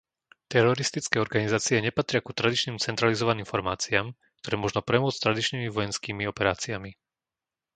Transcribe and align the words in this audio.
Teroristické 0.53 1.15
organizácie 1.25 1.77
nepatria 1.87 2.25
ku 2.25 2.31
tradičným 2.39 2.77
centralizovaným 2.85 3.45
formáciám, 3.53 4.07
ktoré 4.41 4.55
možno 4.63 4.79
premôcť 4.89 5.23
tradičnými 5.29 5.69
vojenskými 5.77 6.23
operáciami. 6.33 6.91